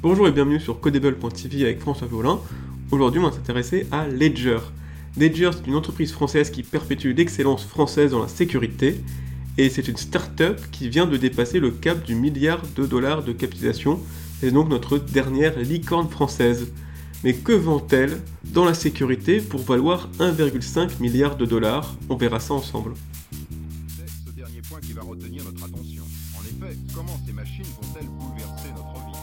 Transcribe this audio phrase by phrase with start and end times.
[0.00, 2.38] Bonjour et bienvenue sur Codable.tv avec François Violin.
[2.92, 4.60] Aujourd'hui, on va s'intéresser à Ledger.
[5.16, 9.00] Ledger, c'est une entreprise française qui perpétue l'excellence française dans la sécurité
[9.56, 13.32] et c'est une start-up qui vient de dépasser le cap du milliard de dollars de
[13.32, 13.98] capitalisation.
[14.38, 16.68] C'est donc notre dernière licorne française.
[17.24, 21.96] Mais que vend-elle dans la sécurité pour valoir 1,5 milliard de dollars?
[22.08, 22.94] On verra ça ensemble.
[23.88, 26.04] C'est ce dernier point qui va retenir notre attention.
[26.36, 29.17] En effet, comment ces machines vont-elles bouleverser notre vie?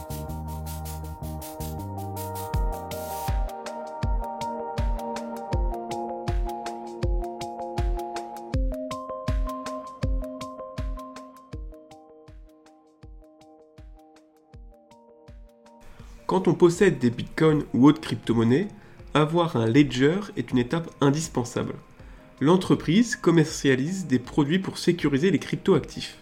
[16.26, 18.66] Quand on possède des bitcoins ou autres crypto-monnaies,
[19.14, 21.74] avoir un ledger est une étape indispensable.
[22.40, 26.18] L'entreprise commercialise des produits pour sécuriser les crypto-actifs.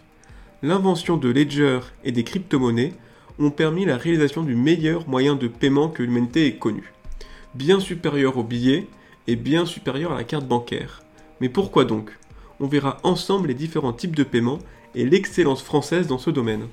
[0.61, 2.93] L'invention de ledger et des crypto-monnaies
[3.39, 6.93] ont permis la réalisation du meilleur moyen de paiement que l'humanité ait connu.
[7.55, 8.87] Bien supérieur au billet
[9.25, 11.01] et bien supérieur à la carte bancaire.
[11.41, 12.15] Mais pourquoi donc?
[12.59, 14.59] On verra ensemble les différents types de paiement
[14.93, 16.67] et l'excellence française dans ce domaine.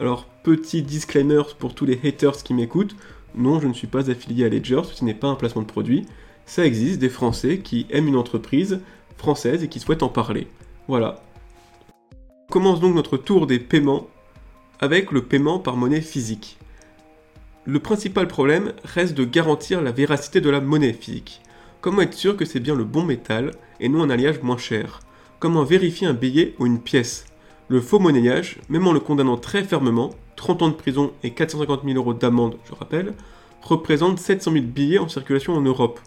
[0.00, 2.94] Alors, petit disclaimer pour tous les haters qui m'écoutent,
[3.34, 6.06] non, je ne suis pas affilié à Ledger, ce n'est pas un placement de produit.
[6.46, 8.80] Ça existe des Français qui aiment une entreprise
[9.16, 10.46] française et qui souhaitent en parler.
[10.86, 11.22] Voilà.
[12.48, 14.06] On commence donc notre tour des paiements
[14.78, 16.58] avec le paiement par monnaie physique.
[17.64, 21.40] Le principal problème reste de garantir la véracité de la monnaie physique.
[21.80, 25.00] Comment être sûr que c'est bien le bon métal et non un alliage moins cher?
[25.40, 27.24] Comment vérifier un billet ou une pièce?
[27.68, 30.10] Le faux monnayage, même en le condamnant très fermement,
[30.44, 33.14] 30 ans de prison et 450 000 euros d'amende, je rappelle,
[33.62, 36.00] représente 700 000 billets en circulation en Europe.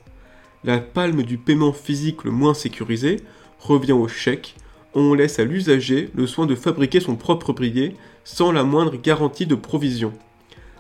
[0.63, 3.17] La palme du paiement physique le moins sécurisé
[3.58, 4.55] revient au chèque,
[4.93, 9.47] on laisse à l'usager le soin de fabriquer son propre billet sans la moindre garantie
[9.47, 10.13] de provision.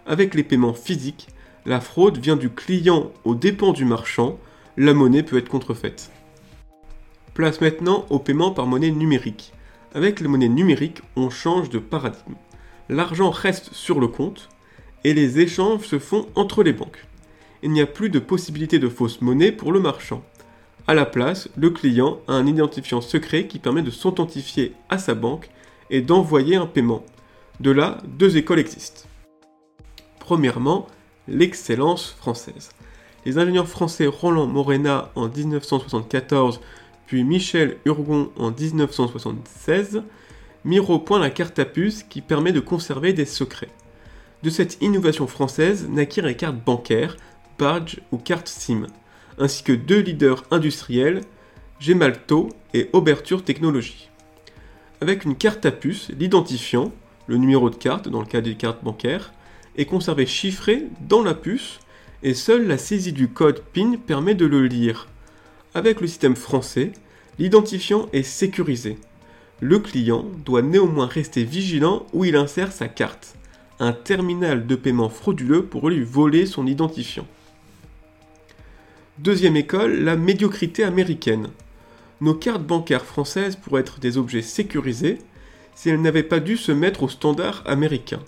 [0.05, 1.29] Avec les paiements physiques,
[1.65, 4.37] la fraude vient du client aux dépens du marchand,
[4.77, 6.11] la monnaie peut être contrefaite.
[7.33, 9.51] Place maintenant au paiement par monnaie numérique.
[9.95, 12.35] Avec les monnaies numériques, on change de paradigme.
[12.89, 14.49] L'argent reste sur le compte
[15.03, 17.05] et les échanges se font entre les banques.
[17.63, 20.23] Il n'y a plus de possibilité de fausse monnaie pour le marchand.
[20.87, 25.15] À la place, le client a un identifiant secret qui permet de s'authentifier à sa
[25.15, 25.49] banque
[25.89, 27.03] et d'envoyer un paiement.
[27.59, 29.03] De là, deux écoles existent.
[30.19, 30.87] Premièrement,
[31.27, 32.69] l'excellence française.
[33.25, 36.61] Les ingénieurs français Roland Morena en 1974
[37.07, 40.03] puis Michel Urgon en 1976
[40.67, 43.69] mirent au point la carte à puce qui permet de conserver des secrets.
[44.43, 47.15] De cette innovation française naquirent les cartes bancaires,
[47.57, 48.85] badge ou cartes SIM,
[49.39, 51.21] ainsi que deux leaders industriels,
[51.79, 54.09] Gemalto et Oberture Technologies.
[54.99, 56.91] Avec une carte à puce, l'identifiant,
[57.27, 59.31] le numéro de carte dans le cas des cartes bancaires,
[59.77, 61.79] est conservé chiffré dans la puce
[62.23, 65.07] et seule la saisie du code PIN permet de le lire.
[65.73, 66.91] Avec le système français,
[67.39, 68.97] l'identifiant est sécurisé.
[69.59, 73.35] Le client doit néanmoins rester vigilant où il insère sa carte.
[73.79, 77.25] Un terminal de paiement frauduleux pourrait lui voler son identifiant.
[79.17, 81.49] Deuxième école, la médiocrité américaine.
[82.21, 85.17] Nos cartes bancaires françaises pourraient être des objets sécurisés
[85.73, 88.19] si elles n'avaient pas dû se mettre au standard américain.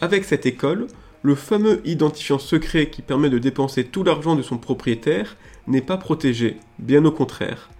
[0.00, 0.88] Avec cette école,
[1.22, 5.36] le fameux identifiant secret qui permet de dépenser tout l'argent de son propriétaire
[5.68, 7.70] n'est pas protégé, bien au contraire.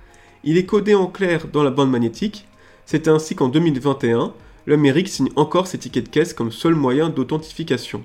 [0.44, 2.46] Il est codé en clair dans la bande magnétique,
[2.86, 4.32] c'est ainsi qu'en 2021,
[4.68, 8.02] l'Amérique signe encore ses tickets de caisse comme seul moyen d'authentification.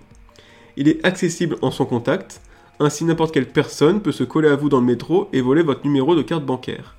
[0.75, 2.41] Il est accessible en son contact,
[2.79, 5.85] ainsi n'importe quelle personne peut se coller à vous dans le métro et voler votre
[5.85, 6.95] numéro de carte bancaire.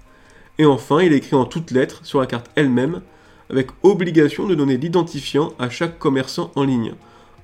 [0.58, 3.02] Et enfin, il est écrit en toutes lettres sur la carte elle-même,
[3.50, 6.94] avec obligation de donner l'identifiant à chaque commerçant en ligne,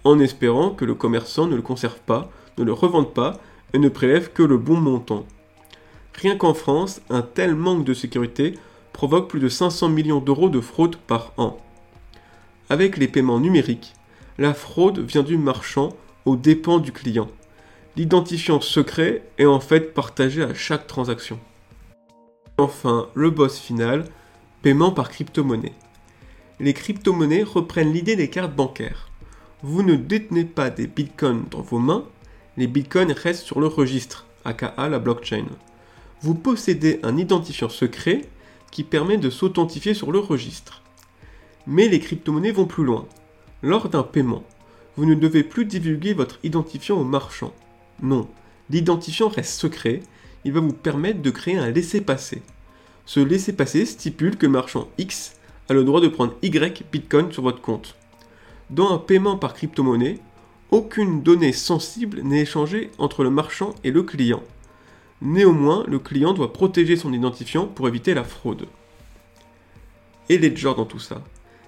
[0.04, 3.40] en espérant que le commerçant ne le conserve pas, ne le revende pas
[3.74, 5.26] et ne prélève que le bon montant.
[6.14, 8.54] Rien qu'en France, un tel manque de sécurité
[8.98, 11.56] provoque plus de 500 millions d'euros de fraude par an.
[12.68, 13.94] Avec les paiements numériques,
[14.38, 15.90] la fraude vient du marchand
[16.24, 17.28] aux dépens du client.
[17.94, 21.38] L'identifiant secret est en fait partagé à chaque transaction.
[22.56, 24.04] Enfin, le boss final,
[24.62, 25.74] paiement par crypto-monnaie.
[26.58, 29.10] Les crypto-monnaies reprennent l'idée des cartes bancaires.
[29.62, 32.04] Vous ne détenez pas des bitcoins dans vos mains,
[32.56, 35.46] les bitcoins restent sur le registre, aka la blockchain.
[36.20, 38.22] Vous possédez un identifiant secret
[38.70, 40.82] qui permet de s'authentifier sur le registre.
[41.66, 43.06] Mais les crypto-monnaies vont plus loin.
[43.62, 44.44] Lors d'un paiement,
[44.96, 47.52] vous ne devez plus divulguer votre identifiant au marchand.
[48.02, 48.28] Non,
[48.70, 50.00] l'identifiant reste secret,
[50.44, 52.42] il va vous permettre de créer un laissez-passer.
[53.04, 55.36] Ce laissez-passer stipule que marchand X
[55.68, 57.96] a le droit de prendre Y Bitcoin sur votre compte.
[58.70, 60.18] Dans un paiement par crypto-monnaie,
[60.70, 64.42] aucune donnée sensible n'est échangée entre le marchand et le client.
[65.20, 68.66] Néanmoins, le client doit protéger son identifiant pour éviter la fraude.
[70.28, 71.22] Et Ledger dans tout ça?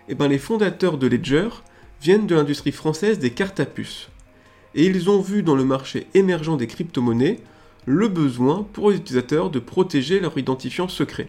[0.09, 1.49] Eh bien, les fondateurs de Ledger
[2.01, 4.09] viennent de l'industrie française des cartes à puces.
[4.75, 7.41] Et ils ont vu dans le marché émergent des crypto-monnaies
[7.87, 11.29] le besoin pour les utilisateurs de protéger leur identifiant secret.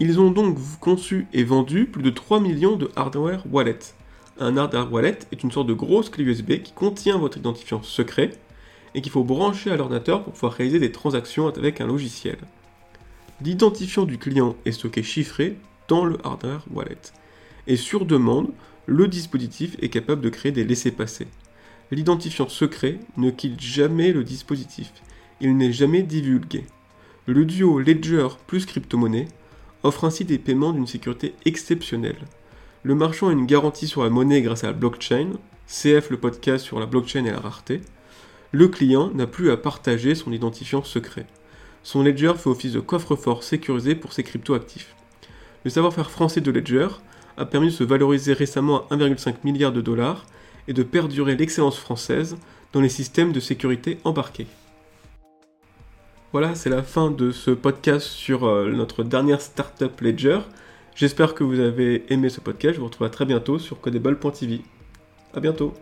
[0.00, 3.94] Ils ont donc conçu et vendu plus de 3 millions de hardware wallets.
[4.38, 8.32] Un hardware wallet est une sorte de grosse clé USB qui contient votre identifiant secret
[8.96, 12.38] et qu'il faut brancher à l'ordinateur pour pouvoir réaliser des transactions avec un logiciel.
[13.42, 17.12] L'identifiant du client est stocké chiffré dans le hardware wallet.
[17.66, 18.48] Et sur demande,
[18.86, 21.28] le dispositif est capable de créer des laissés-passer.
[21.90, 24.90] L'identifiant secret ne quitte jamais le dispositif.
[25.40, 26.64] Il n'est jamais divulgué.
[27.26, 29.28] Le duo Ledger plus crypto-monnaie
[29.82, 32.24] offre ainsi des paiements d'une sécurité exceptionnelle.
[32.82, 35.32] Le marchand a une garantie sur la monnaie grâce à la blockchain,
[35.66, 37.82] CF le podcast sur la blockchain et la rareté.
[38.52, 41.26] Le client n'a plus à partager son identifiant secret.
[41.82, 44.94] Son ledger fait office de coffre-fort sécurisé pour ses crypto-actifs.
[45.64, 46.88] Le savoir-faire français de Ledger
[47.36, 50.26] a permis de se valoriser récemment à 1,5 milliard de dollars
[50.68, 52.36] et de perdurer l'excellence française
[52.72, 54.46] dans les systèmes de sécurité embarqués.
[56.32, 60.40] Voilà, c'est la fin de ce podcast sur euh, notre dernière startup Ledger.
[60.94, 62.74] J'espère que vous avez aimé ce podcast.
[62.74, 64.60] Je vous retrouve à très bientôt sur codable.tv.
[65.34, 65.74] A bientôt